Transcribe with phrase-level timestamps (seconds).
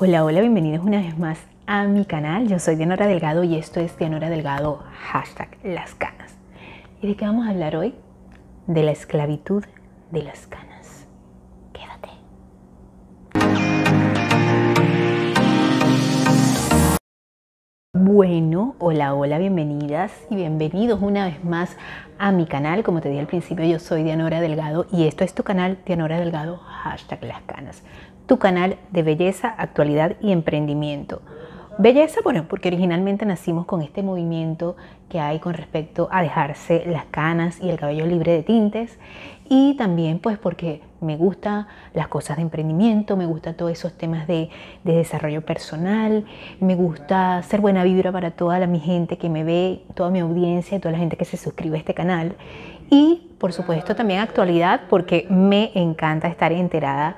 [0.00, 2.46] Hola, hola, bienvenidos una vez más a mi canal.
[2.46, 6.36] Yo soy Dianora Delgado y esto es Dianora Delgado, hashtag las canas.
[7.02, 7.96] ¿Y de qué vamos a hablar hoy?
[8.68, 9.64] De la esclavitud
[10.12, 11.08] de las canas.
[11.72, 12.10] Quédate.
[17.92, 21.76] Bueno, hola, hola, bienvenidas y bienvenidos una vez más
[22.20, 22.84] a mi canal.
[22.84, 26.20] Como te dije al principio, yo soy Dianora Delgado y esto es tu canal Dianora
[26.20, 27.82] Delgado, hashtag las canas
[28.28, 31.22] tu canal de belleza, actualidad y emprendimiento.
[31.78, 34.76] Belleza, bueno, porque originalmente nacimos con este movimiento
[35.08, 38.98] que hay con respecto a dejarse las canas y el cabello libre de tintes
[39.48, 44.26] y también pues porque me gusta las cosas de emprendimiento, me gusta todos esos temas
[44.26, 44.50] de,
[44.84, 46.26] desarrollo personal,
[46.60, 50.18] me gusta ser buena vibra para toda la, mi gente que me ve, toda mi
[50.18, 52.34] audiencia, toda la gente que se suscribe a este canal
[52.90, 57.16] y por supuesto también actualidad porque me encanta estar enterada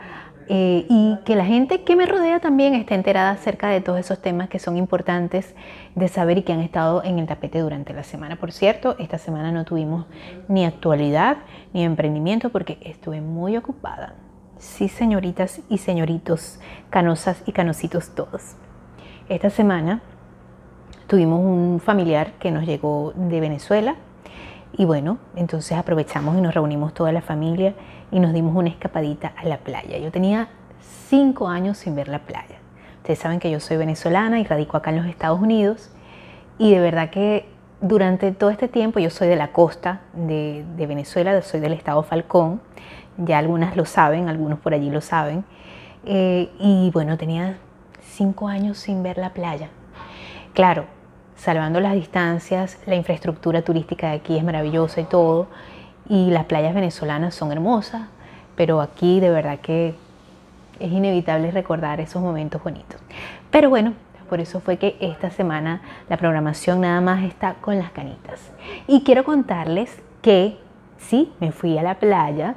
[0.53, 4.21] eh, y que la gente que me rodea también esté enterada acerca de todos esos
[4.21, 5.55] temas que son importantes
[5.95, 8.35] de saber y que han estado en el tapete durante la semana.
[8.35, 10.07] Por cierto, esta semana no tuvimos
[10.49, 11.37] ni actualidad
[11.73, 14.17] ni emprendimiento porque estuve muy ocupada.
[14.59, 16.59] Sí, señoritas y señoritos,
[16.91, 18.57] canosas y canositos todos.
[19.29, 20.03] Esta semana
[21.07, 23.95] tuvimos un familiar que nos llegó de Venezuela
[24.73, 27.75] y bueno, entonces aprovechamos y nos reunimos toda la familia
[28.11, 29.99] y nos dimos una escapadita a la playa.
[29.99, 30.49] Yo tenía
[31.09, 32.57] cinco años sin ver la playa.
[32.99, 35.91] Ustedes saben que yo soy venezolana y radico acá en los Estados Unidos
[36.59, 37.49] y de verdad que
[37.81, 42.61] durante todo este tiempo yo soy de la costa de, Venezuela, soy del estado Falcón,
[43.17, 45.45] ya algunas lo saben, algunos por allí lo saben,
[46.05, 47.59] eh, y bueno, tenía
[48.03, 49.71] cinco años sin ver la playa.
[50.53, 50.85] Claro,
[51.37, 55.49] salvando las distancias, la infraestructura turística de aquí es maravillosa y todo,
[56.11, 58.03] y las playas venezolanas son hermosas,
[58.57, 59.95] pero aquí de verdad que
[60.81, 63.01] es inevitable recordar esos momentos bonitos.
[63.53, 63.95] Pero bueno,
[64.29, 68.51] por eso fue que esta semana la programación nada más está con las canitas.
[68.89, 70.59] Y quiero contarles que
[70.99, 72.57] sí, me fui a la playa,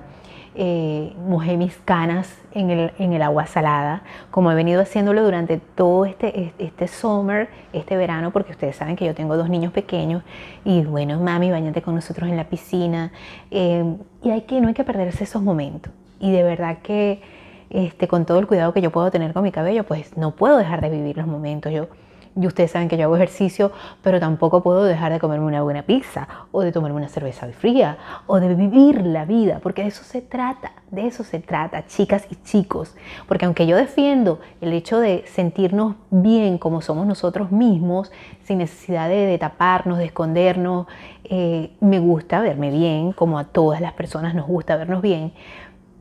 [0.55, 6.53] eh, mojé mis canas en el, agua salada, como he venido haciéndolo durante todo este,
[6.59, 10.23] este summer, este verano, porque ustedes saben que yo tengo dos niños pequeños
[10.63, 13.11] y bueno, mami, bañate con nosotros en la piscina.
[13.51, 13.83] Eh,
[14.21, 15.91] y hay que, no hay que perderse esos momentos.
[16.19, 17.21] Y de verdad que
[17.69, 20.57] este, con todo el cuidado que yo puedo tener con mi cabello, pues no puedo
[20.57, 21.73] dejar de vivir los momentos.
[21.73, 21.87] Yo
[22.35, 23.71] y ustedes saben que yo hago ejercicio,
[24.01, 27.97] pero tampoco puedo dejar de comerme una buena pizza o de tomarme una cerveza fría
[28.25, 32.25] o de vivir la vida, porque de eso se trata, de eso se trata, chicas
[32.29, 32.95] y chicos.
[33.27, 38.11] Porque aunque yo defiendo el hecho de sentirnos bien como somos nosotros mismos,
[38.43, 40.87] sin necesidad de, taparnos, de escondernos,
[41.25, 45.33] eh, me gusta verme bien, como a todas las personas nos gusta vernos bien,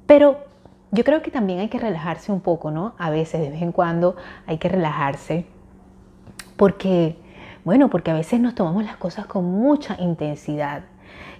[0.06, 0.38] pero
[0.90, 2.94] yo creo que también hay que relajarse un poco, ¿no?
[2.98, 4.14] A veces, de vez en cuando,
[4.46, 5.46] hay que relajarse
[6.56, 7.16] porque,
[7.64, 10.84] bueno, porque a veces nos tomamos las cosas con mucha intensidad.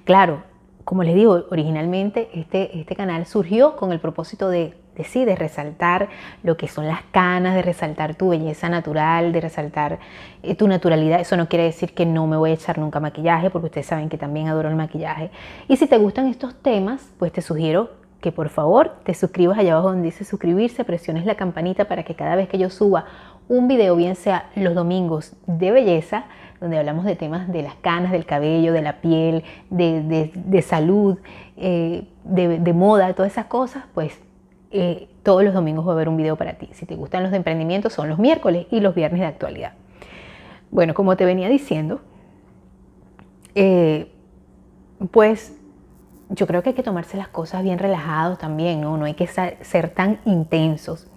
[0.05, 0.43] Claro,
[0.85, 6.09] como les digo, originalmente este, este canal surgió con el propósito de, de, de resaltar
[6.43, 9.99] lo que son las canas, de resaltar tu belleza natural, de resaltar
[10.43, 11.21] eh, tu naturalidad.
[11.21, 14.09] Eso no quiere decir que no me voy a echar nunca maquillaje, porque ustedes saben
[14.09, 15.31] que también adoro el maquillaje.
[15.69, 17.91] Y si te gustan estos temas, pues te sugiero
[18.21, 22.15] que por favor te suscribas allá abajo donde dice suscribirse, presiones la campanita para que
[22.15, 23.05] cada vez que yo suba
[23.49, 26.25] un video, bien sea los domingos de belleza,
[26.61, 31.19] donde hablamos de temas de las canas, del cabello, de la piel, de, salud,
[31.57, 34.21] eh, de, moda, todas esas cosas, pues
[34.71, 36.69] eh, todos los domingos va a haber un video para ti.
[36.73, 39.73] Si te gustan los de emprendimiento, son los miércoles y los viernes de actualidad.
[40.71, 42.01] Bueno, como te venía diciendo,
[43.57, 44.13] eh,
[45.11, 45.59] pues
[46.31, 48.97] yo creo que hay que tomarse las cosas bien relajados también, ¿no?
[48.97, 51.09] No hay que ser tan intensos.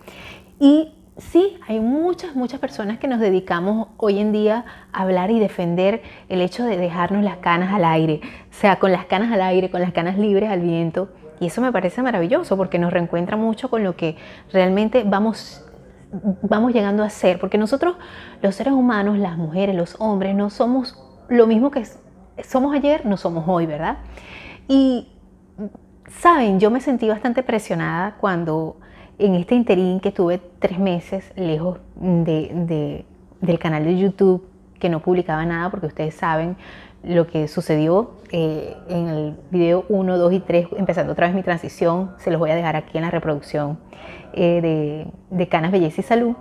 [0.59, 5.39] Y sí, hay muchas, muchas personas que nos dedicamos hoy en día a hablar y
[5.39, 9.41] defender el hecho de dejarnos las canas al aire, o sea, con las canas al
[9.41, 11.09] aire, con las canas libres al viento.
[11.39, 14.15] Y eso me parece maravilloso porque nos reencuentra mucho con lo que
[14.53, 15.65] realmente vamos,
[16.41, 17.39] vamos llegando a ser.
[17.39, 17.97] Porque nosotros,
[18.41, 20.97] los seres humanos, las mujeres, los hombres, no somos
[21.27, 21.83] lo mismo que
[22.47, 23.97] somos ayer, no somos hoy, ¿verdad?
[24.69, 25.09] Y,
[26.09, 28.77] saben, yo me sentí bastante presionada cuando
[29.17, 33.05] en este interín que tuve tres meses lejos de,
[33.41, 34.47] del canal de YouTube,
[34.79, 36.57] que no publicaba nada, porque ustedes saben
[37.03, 41.43] lo que sucedió eh, en el video 1, 2 y 3, empezando otra vez mi
[41.43, 43.77] transición, se los voy a dejar aquí en la reproducción
[44.33, 46.35] eh, de, de Canas Belleza y Salud.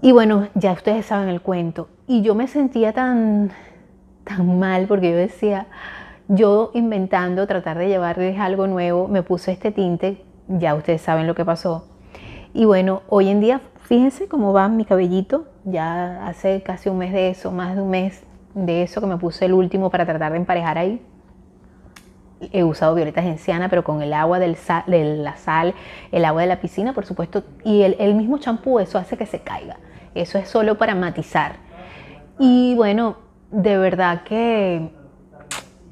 [0.00, 1.88] Y bueno, ya ustedes saben el cuento.
[2.06, 3.50] Y yo me sentía tan,
[4.24, 5.66] tan mal porque yo decía,
[6.28, 11.34] yo inventando, tratar de llevarles algo nuevo, me puse este tinte ya ustedes saben lo
[11.34, 11.86] que pasó.
[12.54, 15.46] Y bueno, hoy en día fíjense cómo va mi cabellito.
[15.64, 18.24] Ya hace casi un mes de eso, más de un mes
[18.54, 21.02] de eso que me puse el último para tratar de emparejar ahí.
[22.52, 24.56] He usado violeta genciana, pero con el agua del
[24.86, 25.74] de la sal,
[26.12, 29.26] el agua de la piscina, por supuesto, y el, el mismo champú, eso hace que
[29.26, 29.76] se caiga.
[30.14, 31.56] Eso es solo para matizar.
[32.38, 33.16] Y bueno,
[33.50, 34.90] de verdad que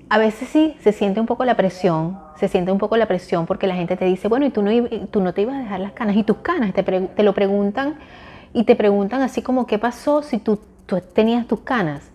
[0.08, 3.46] a veces sí se siente un poco la presión, se siente un poco la presión
[3.46, 4.70] porque la gente te dice, bueno, y tú no,
[5.10, 7.96] tú no te ibas a dejar las canas, y tus canas, te, te lo preguntan
[8.56, 10.58] y te preguntan así como, ¿qué pasó si tú,
[11.12, 12.10] tenías tus canas?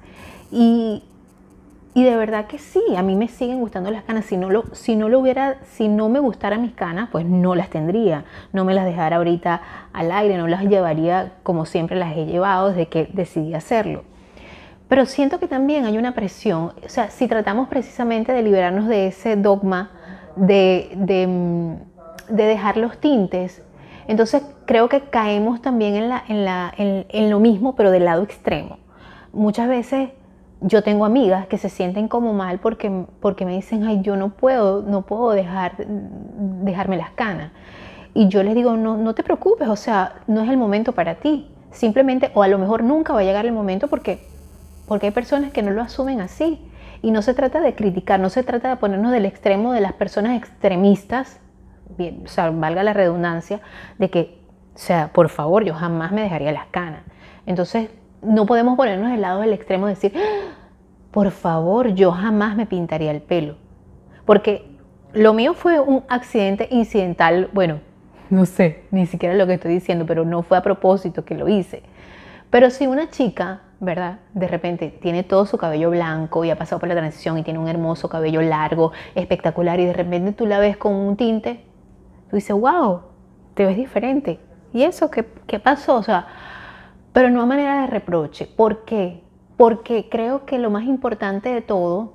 [0.51, 1.03] Y,
[1.93, 4.25] y, de verdad que sí, a mí me siguen gustando las canas.
[4.25, 7.53] Si no, lo, si no lo hubiera, si no me gustaran mis canas, pues no
[7.53, 8.25] las tendría.
[8.53, 9.61] No me las dejara ahorita
[9.93, 14.03] al aire, no las llevaría como siempre las he llevado desde que decidí hacerlo.
[14.91, 19.07] Pero siento que también hay una presión, o sea, si tratamos precisamente de liberarnos de
[19.07, 19.89] ese dogma
[20.35, 23.63] de, de, mm, de dejar los tintes,
[24.09, 28.23] entonces creo que caemos también en, la, en, la, en lo mismo, pero del lado
[28.23, 28.79] extremo.
[29.31, 30.09] Muchas veces
[30.59, 34.31] yo tengo amigas que se sienten como mal porque, porque me dicen, ay, yo no
[34.31, 37.53] puedo, no puedo dejar, dejarme las canas.
[38.13, 41.15] Y yo les digo, no, no te preocupes, o sea, no es el momento para
[41.15, 41.47] ti.
[41.71, 44.29] Simplemente, o a lo mejor nunca va a llegar el momento porque
[44.91, 46.59] porque hay personas que no lo asumen así.
[47.01, 49.93] Y no se trata de criticar, no se trata de ponernos del extremo de las
[49.93, 51.39] personas extremistas,
[52.51, 53.61] valga la redundancia,
[53.99, 54.38] de que,
[54.75, 57.03] o sea, por favor, yo jamás me dejaría las canas.
[57.45, 57.89] Entonces,
[58.21, 60.57] no podemos ponernos del lado del extremo de decir, ¡Ah!
[61.11, 63.55] por favor, yo jamás me pintaría el pelo.
[64.25, 64.75] Porque
[65.13, 67.79] lo mío fue un accidente incidental, bueno,
[68.29, 71.47] no sé, ni siquiera lo que estoy diciendo, pero no fue a propósito que lo
[71.47, 71.81] hice.
[72.49, 74.19] Pero si una chica ¿verdad?
[74.35, 77.57] De repente tiene todo su cabello blanco y ha pasado por la transición y tiene
[77.57, 81.65] un hermoso cabello largo, espectacular, y de repente tú la ves con un tinte,
[82.29, 83.01] tú dices, wow,
[83.55, 84.39] te ves diferente.
[84.71, 85.95] ¿Y eso qué, qué pasó?
[85.95, 86.27] O sea,
[87.11, 88.45] pero no a manera de reproche.
[88.45, 89.23] ¿Por qué?
[89.57, 92.13] Porque creo que lo más importante de todo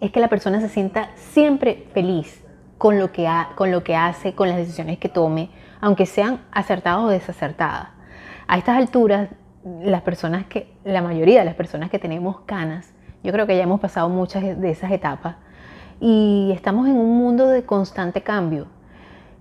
[0.00, 2.44] es que la persona se sienta siempre feliz
[2.76, 5.48] con lo que, ha, con lo que hace, con las decisiones que tome,
[5.80, 7.88] aunque sean acertadas o desacertadas.
[8.46, 9.30] A estas alturas
[9.64, 12.92] las personas que, la mayoría de las personas que tenemos canas,
[13.22, 15.36] yo creo que ya hemos pasado muchas de esas etapas
[16.00, 18.66] y estamos en un mundo de constante cambio.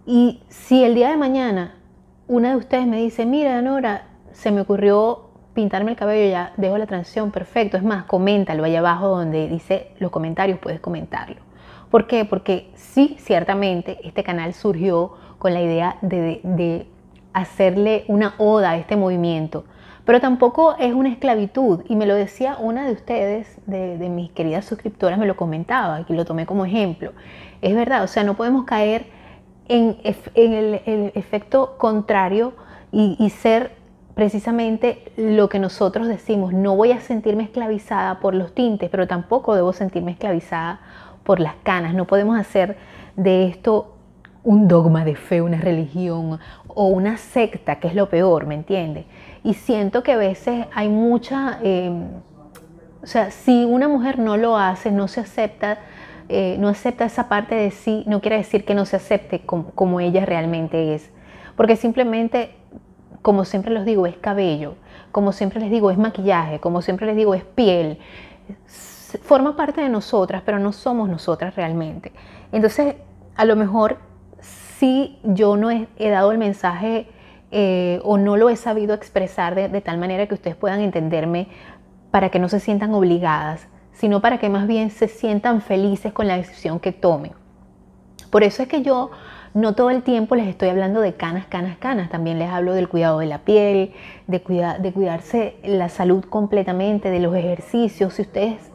[0.06, 1.76] Y si el día de mañana
[2.30, 6.78] una de ustedes me dice, mira, Nora, se me ocurrió pintarme el cabello, ya dejo
[6.78, 7.76] la transición, perfecto.
[7.76, 11.38] Es más, coméntalo allá abajo donde dice los comentarios, puedes comentarlo.
[11.90, 12.26] ¿Por qué?
[12.26, 16.88] Porque sí, ciertamente, este canal surgió con la idea de, de
[17.34, 19.66] hacerle una oda a este movimiento
[20.06, 21.82] pero tampoco es una esclavitud.
[21.88, 26.14] Y me lo decía una de ustedes, de, mis queridas suscriptoras, me lo comentaba, y
[26.14, 27.14] lo tomé como ejemplo.
[27.62, 29.08] Es verdad, o sea, no podemos caer
[29.68, 29.98] en,
[30.36, 32.54] el, efecto contrario
[32.92, 33.74] y, ser
[34.16, 36.54] precisamente lo que nosotros decimos.
[36.54, 40.80] No voy a sentirme esclavizada por los tintes, pero tampoco debo sentirme esclavizada
[41.24, 41.94] por las canas.
[41.94, 42.78] No podemos hacer
[43.16, 43.94] de esto
[44.44, 49.06] un dogma de fe, una religión o una secta, que es lo peor, ¿me entiendes?
[49.44, 52.08] Y siento que a veces hay mucha, em,
[53.02, 55.80] o sea, si una mujer no lo hace, no se acepta,
[56.28, 60.00] eh, no acepta esa parte de sí, no quiere decir que no se acepte como,
[60.00, 61.10] ella realmente es.
[61.56, 62.56] Porque simplemente,
[63.22, 64.76] como siempre les digo, es cabello,
[65.12, 67.98] como siempre les digo, es maquillaje, como siempre les digo, es piel.
[69.24, 72.12] Forma parte de nosotras, pero no somos nosotras realmente.
[72.52, 72.96] Entonces,
[73.36, 73.98] a lo mejor
[74.42, 77.08] si yo no he dado el mensaje
[77.52, 81.48] eh, o no lo he sabido expresar de, tal manera que ustedes puedan entenderme
[82.12, 86.28] para que no se sientan obligadas, sino para que más bien se sientan felices con
[86.28, 87.32] la decisión que tomen.
[88.30, 89.12] Por eso es que yo
[89.54, 92.10] no todo el tiempo les estoy hablando de canas, canas, canas.
[92.10, 93.94] También les hablo del cuidado de la piel,
[94.28, 98.14] de, de cuidarse la salud completamente, de los ejercicios.
[98.14, 98.72] Si ustedes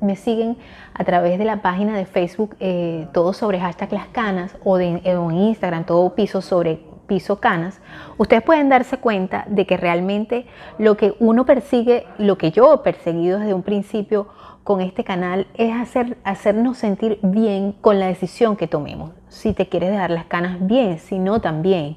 [0.00, 0.58] me siguen
[0.92, 5.00] a través de la página de Facebook, eh, todo sobre hashtag las canas, o, de,
[5.16, 7.80] o en Instagram, todo piso sobre piso canas,
[8.18, 10.46] ustedes pueden darse cuenta de que realmente
[10.78, 14.28] lo que uno persigue, lo que yo he perseguido desde un principio
[14.62, 19.10] con este canal es hacer, hacernos sentir bien con la decisión que tomemos.
[19.28, 21.96] Si te quieres dejar las canas, bien, si no, también.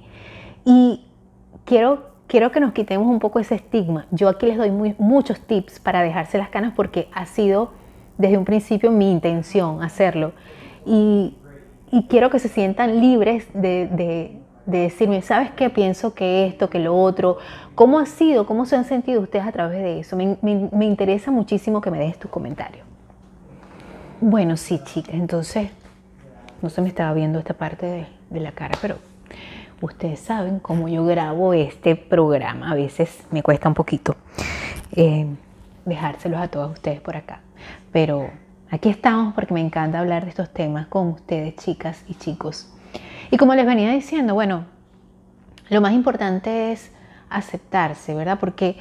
[0.65, 1.05] Y
[1.63, 4.07] quiero, quiero que nos quitemos un poco ese estigma.
[4.09, 7.69] Yo aquí les doy muchos tips para dejarse las canas porque ha sido
[8.17, 10.31] desde un principio mi intención hacerlo.
[10.87, 11.37] Y,
[12.09, 15.69] quiero que se sientan libres de decirme, ¿sabes qué?
[15.69, 17.37] Pienso que esto, que lo otro.
[17.75, 18.45] ¿Cómo ha sido?
[18.45, 20.15] ¿Cómo se han sentido ustedes a través de eso?
[20.15, 22.83] Me, interesa muchísimo que me des tu comentario.
[24.21, 25.69] Bueno, sí, chicas, entonces
[26.61, 28.95] no se me estaba viendo esta parte de, la cara, pero
[29.81, 32.71] ustedes saben cómo yo grabo este programa.
[32.71, 34.15] A veces me cuesta un poquito
[34.95, 35.27] eh,
[35.83, 37.41] dejárselos a todos ustedes por acá.
[37.91, 38.29] Pero
[38.71, 42.73] aquí estamos porque me encanta hablar de estos temas con ustedes, chicas y chicos.
[43.33, 44.65] Y como les venía diciendo, bueno,
[45.69, 46.91] lo más importante es
[47.31, 48.37] aceptarse, ¿verdad?
[48.39, 48.77] Porque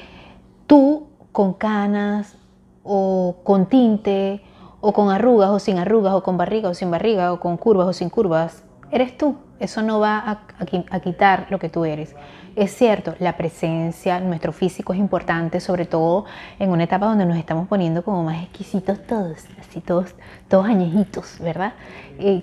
[0.66, 2.36] tú con canas
[2.84, 4.42] o con tinte
[4.82, 7.88] o con arrugas o sin arrugas o con barriga o sin barriga o con curvas
[7.88, 9.36] o sin curvas, eres tú.
[9.62, 12.16] Eso no va a, quitar lo que tú eres.
[12.56, 16.24] Es cierto, la presencia, nuestro físico es importante, sobre todo
[16.58, 20.16] en una etapa donde nos estamos poniendo como más exquisitos todos, así todos,
[20.48, 21.74] todos añejitos, ¿verdad?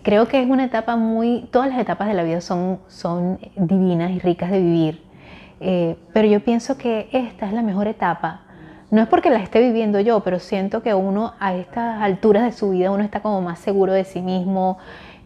[0.02, 4.12] Creo que es una etapa muy, todas las etapas de la vida son, son divinas
[4.12, 5.04] y ricas de vivir,
[5.60, 8.44] eh, pero yo pienso que esta es la mejor etapa.
[8.92, 12.54] No es porque la esté viviendo yo, pero siento que uno a estas alturas de
[12.54, 14.78] su vida uno está como más seguro de sí mismo,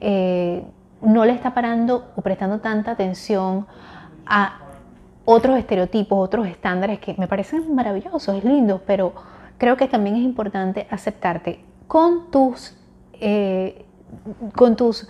[0.02, 0.64] eh,
[1.04, 3.68] no le está parando o prestando tanta atención
[4.26, 4.60] a
[5.26, 9.14] otros estereotipos, otros estándares que me parecen maravillosos, es lindo, pero
[9.58, 12.76] creo que también es importante aceptarte con tus,
[13.14, 13.86] eh,
[14.56, 15.08] con tus,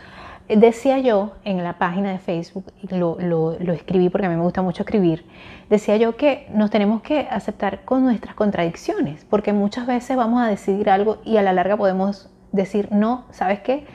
[0.47, 4.43] decía yo en la página de Facebook, lo, lo, lo escribí porque a mí me
[4.43, 5.25] gusta mucho escribir,
[5.69, 10.47] decía yo que nos tenemos que aceptar con nuestras contradicciones, porque muchas veces vamos a
[10.47, 13.87] decidir algo y a la larga podemos decir, no, ¿sabes qué?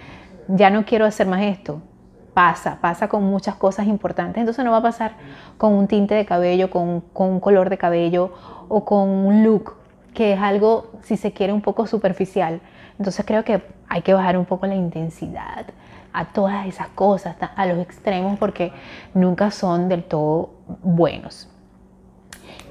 [0.49, 1.83] Ya no quiero hacer más esto,
[2.39, 4.41] pasa, pasa con muchas cosas importantes.
[4.41, 5.15] Entonces no va a pasar
[5.57, 8.33] con un tinte de cabello, con, un color de cabello
[8.69, 9.75] o con un look,
[10.15, 12.61] que es algo, si se quiere, un poco superficial.
[12.97, 15.67] Entonces creo que hay que bajar un poco la intensidad
[16.13, 18.71] a todas esas cosas, a los extremos, porque
[19.15, 20.51] nunca son del todo
[20.85, 21.49] buenos.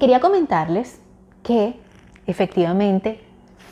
[0.00, 0.98] Quería comentarles
[1.42, 1.78] que
[2.26, 3.20] efectivamente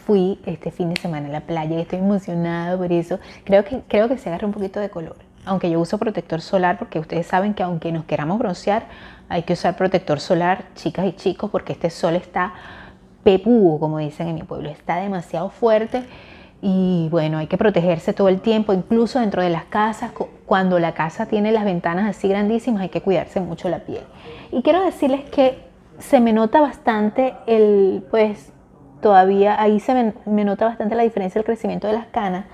[0.05, 3.19] fui este fin de semana a la playa y estoy emocionada por eso.
[3.45, 6.79] Creo que, creo que se agarra un poquito de color aunque yo uso protector solar,
[6.79, 8.87] porque ustedes saben que aunque nos queramos broncear,
[9.29, 12.53] hay que usar protector solar, chicas y chicos, porque este sol está
[13.25, 16.05] pepúo, como dicen en mi pueblo, está demasiado fuerte
[16.63, 20.13] y bueno, hay que protegerse todo el tiempo, incluso dentro de las casas,
[20.47, 24.03] cuando la casa tiene las ventanas así grandísimas, hay que cuidarse mucho la piel.
[24.51, 25.59] Y quiero decirles que
[25.99, 28.53] se me nota bastante el, pues
[29.01, 32.47] todavía ahí se me, me nota bastante la diferencia del crecimiento de las canas,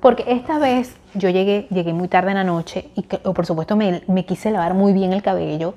[0.00, 4.02] porque esta vez yo llegué, llegué muy tarde en la noche y por supuesto me,
[4.06, 5.74] me, quise lavar muy bien el cabello.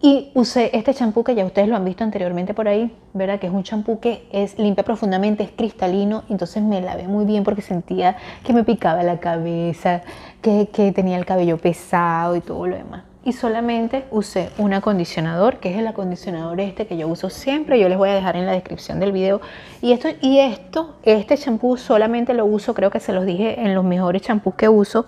[0.00, 3.40] Y usé este champú que ya ustedes lo han visto anteriormente por ahí, ¿verdad?
[3.40, 7.44] Que es un champú que es limpia profundamente, es cristalino, entonces me lavé muy bien
[7.44, 10.02] porque sentía que me picaba la cabeza,
[10.42, 15.56] que, que tenía el cabello pesado y todo lo demás y solamente usé un acondicionador,
[15.58, 17.80] que es el acondicionador este que yo uso siempre.
[17.80, 19.40] Yo les voy a dejar en la descripción del video.
[19.82, 23.74] Y esto, y esto este champú solamente lo uso, creo que se los dije en
[23.74, 25.06] los mejores champús que uso.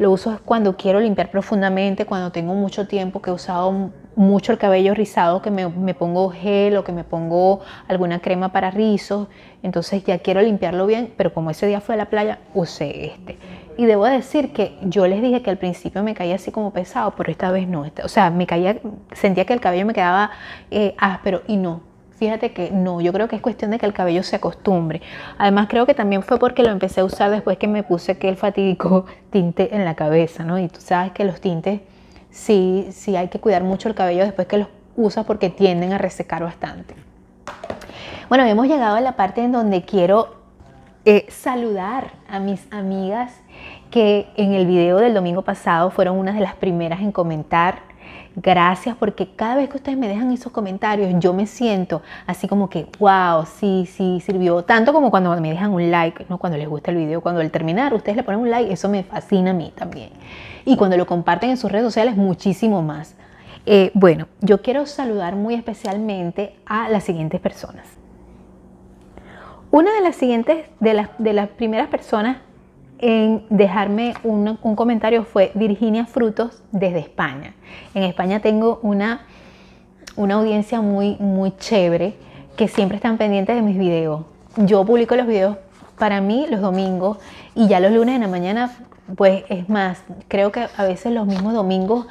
[0.00, 4.58] Lo uso cuando quiero limpiar profundamente, cuando tengo mucho tiempo que he usado mucho el
[4.58, 9.28] cabello rizado, que me, me pongo gel o que me pongo alguna crema para rizos.
[9.62, 13.38] Entonces ya quiero limpiarlo bien, pero como ese día fue a la playa, usé este.
[13.80, 17.14] Y debo decir que yo les dije que al principio me caía así como pesado,
[17.16, 17.86] pero esta vez no.
[18.04, 18.78] O sea, me caía,
[19.12, 20.32] sentía que el cabello me quedaba
[20.70, 21.80] eh, áspero y no.
[22.18, 25.00] Fíjate que no, yo creo que es cuestión de que el cabello se acostumbre.
[25.38, 28.28] Además creo que también fue porque lo empecé a usar después que me puse que
[28.28, 30.58] el fatídico tinte en la cabeza, ¿no?
[30.58, 31.80] Y tú sabes que los tintes
[32.28, 35.96] sí, sí hay que cuidar mucho el cabello después que los usas porque tienden a
[35.96, 36.94] resecar bastante.
[38.28, 40.38] Bueno, hemos llegado a la parte en donde quiero
[41.06, 43.32] eh, saludar a mis amigas
[43.90, 47.90] que en el video del domingo pasado fueron una de las primeras en comentar.
[48.36, 52.70] Gracias porque cada vez que ustedes me dejan esos comentarios yo me siento así como
[52.70, 54.62] que, wow, sí, sí, sirvió.
[54.62, 56.38] Tanto como cuando me dejan un like, ¿no?
[56.38, 59.02] cuando les gusta el video, cuando al terminar ustedes le ponen un like, eso me
[59.02, 60.10] fascina a mí también.
[60.64, 63.16] Y cuando lo comparten en sus redes sociales, muchísimo más.
[63.66, 67.86] Eh, bueno, yo quiero saludar muy especialmente a las siguientes personas.
[69.72, 72.38] Una de las siguientes, de las, de las primeras personas
[73.00, 77.54] en dejarme un, comentario fue Virginia Frutos desde España.
[77.94, 79.22] En España tengo una,
[80.16, 82.14] una audiencia muy, muy chévere
[82.56, 84.22] que siempre están pendientes de mis videos.
[84.56, 85.56] Yo publico los videos
[85.98, 87.18] para mí los domingos
[87.54, 88.70] y ya los lunes en la mañana,
[89.16, 92.06] pues es más, creo que a veces los mismos domingos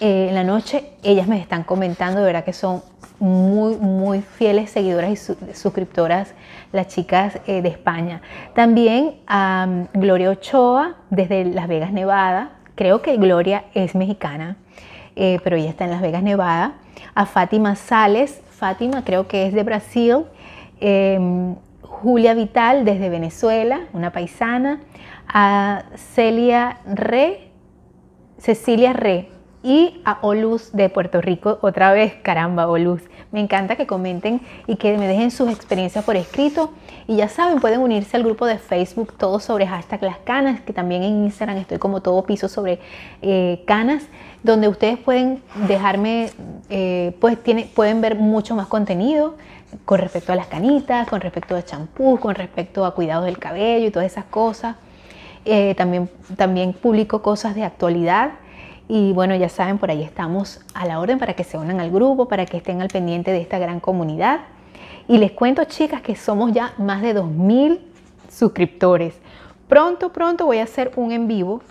[0.00, 2.82] eh, en la noche ellas me están comentando, de verdad que son
[3.22, 6.34] muy, muy fieles seguidoras y suscriptoras,
[6.72, 8.20] las chicas eh, de España.
[8.54, 12.52] También a Gloria Ochoa, desde Las Vegas, Nevada.
[12.74, 14.56] Creo que Gloria es mexicana,
[15.14, 16.74] eh, pero ella está en Las Vegas, Nevada.
[17.14, 20.24] A Fátima Sales, Fátima creo que es de Brasil.
[20.80, 24.80] Em, Julia Vital, desde Venezuela, una paisana.
[25.28, 27.52] A Celia Re,
[28.38, 29.28] Cecilia Re,
[29.62, 33.02] y a Oluz de Puerto Rico otra vez, caramba, Oluz.
[33.30, 36.72] Me encanta que comenten y que me dejen sus experiencias por escrito.
[37.06, 40.72] Y ya saben, pueden unirse al grupo de Facebook Todo sobre hashtag las canas, que
[40.72, 42.80] también en Instagram estoy como todo piso sobre
[43.22, 44.04] eh, canas,
[44.42, 46.30] donde ustedes pueden dejarme,
[46.68, 49.36] eh, pues tiene, pueden ver mucho más contenido
[49.84, 53.86] con respecto a las canitas, con respecto a champú, con respecto a cuidados del cabello
[53.86, 54.76] y todas esas cosas.
[55.44, 58.32] Eh, también, también publico cosas de actualidad
[58.94, 61.90] y bueno, ya saben, por ahí estamos a la orden para que se unan al
[61.90, 64.40] grupo, para que estén al pendiente de esta gran comunidad.
[65.08, 67.78] Y les cuento, chicas, que somos ya más de 2.000
[68.28, 69.14] suscriptores.
[69.66, 71.62] Pronto, pronto voy a hacer un en vivo.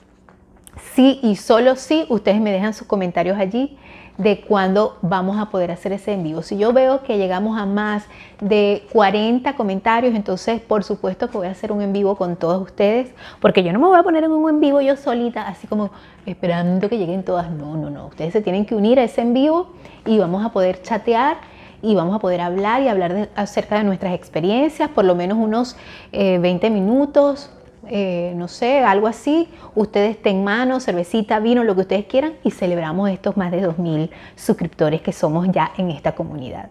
[0.96, 3.78] Sí y solo si ustedes me dejan sus comentarios allí
[4.22, 6.44] de cuándo vamos a poder hacer ese en vivo.
[6.44, 8.06] Si yo veo que llegamos a más
[8.40, 12.62] de 40 comentarios, entonces por supuesto que voy a hacer un en vivo con todos
[12.62, 13.10] ustedes,
[13.40, 15.90] porque yo no me voy a poner en un en vivo yo solita, así como
[16.25, 17.50] esperando que lleguen todas.
[17.50, 18.08] No, no, no.
[18.08, 19.72] Ustedes se tienen que unir a ese en vivo
[20.06, 21.38] y vamos a poder chatear
[21.82, 25.75] y vamos a poder hablar y hablar acerca de nuestras experiencias, por lo menos unos
[26.12, 27.50] 20 eh, minutos,
[27.88, 32.52] eh, no sé, algo así, ustedes en mano, cervecita, vino, lo que ustedes quieran y
[32.52, 36.70] celebramos estos más de 2.000 suscriptores que somos ya en esta comunidad.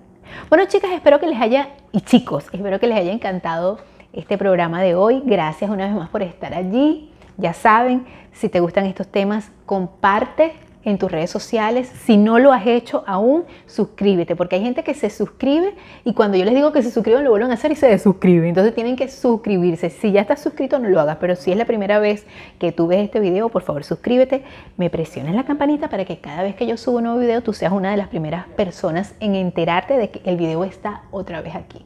[0.49, 3.79] Bueno chicas, espero que les haya, y chicos, espero que les haya encantado
[4.13, 5.23] este programa de hoy.
[5.25, 7.11] Gracias una vez más por estar allí.
[7.37, 10.53] Ya saben, si te gustan estos temas, comparte
[10.85, 11.91] en tus redes sociales.
[12.05, 16.37] Si no lo has hecho aún, suscríbete, porque hay gente que se suscribe y cuando
[16.37, 18.49] yo les digo que se suscriban, lo vuelven a hacer y se desuscriben.
[18.49, 19.91] Entonces tienen que suscribirse.
[19.91, 22.27] Si ya estás suscrito, no lo hagas, pero si es la primera vez
[22.59, 24.45] que tú ves este video, por favor suscríbete,
[24.77, 27.53] me presiones la campanita para que cada vez que yo subo un nuevo video, tú
[27.53, 31.55] seas una de las primeras personas en enterarte de que el video está otra vez
[31.55, 31.85] aquí.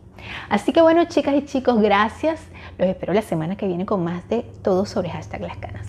[0.48, 2.40] Así que bueno, chicas y chicos, gracias.
[2.78, 5.86] Los espero la semana que viene con más de todo sobre hashtag las canas.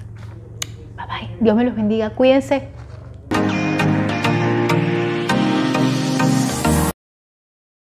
[0.96, 1.38] Bye bye.
[1.40, 2.10] Dios me los bendiga.
[2.12, 2.85] Cuídense.
[3.30, 3.65] Bye.